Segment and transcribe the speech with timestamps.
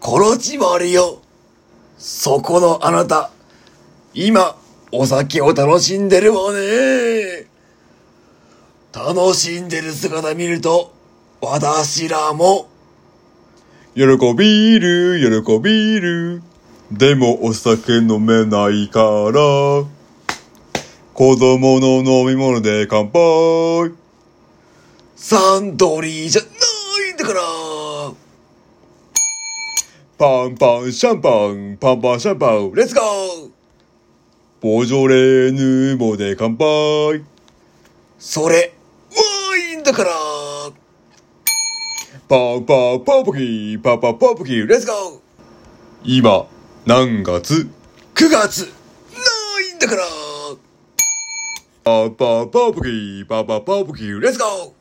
[0.00, 1.20] コロチマルよ。
[1.98, 3.30] そこのあなた、
[4.14, 4.56] 今、
[4.90, 7.46] お酒を楽しんでるわね。
[8.94, 10.92] 楽しんでる姿見ると、
[11.42, 12.68] 私らも、
[13.94, 14.04] 喜
[14.34, 16.42] びる、喜びる。
[16.90, 19.84] でもお酒飲めないから、
[21.12, 23.92] 子供の飲み物で乾杯。
[25.14, 26.48] サントリーじゃな
[27.10, 27.89] いんだから。
[30.20, 33.50] パンパンシャンパン、パンパンシャンパン、レッツゴー
[34.60, 37.24] ボジョレ・ヌーボーで乾杯。
[38.18, 38.74] それ、
[39.16, 40.10] ワインだから。
[42.28, 45.20] パンパンパンプキー、パンパンパンプキー、レッツゴー
[46.04, 46.46] 今、
[46.84, 47.70] 何月
[48.14, 48.68] !9 月な
[49.72, 50.02] いんだから
[51.82, 54.79] パンパンパンプキー、パンパンパンプキー、レッツゴー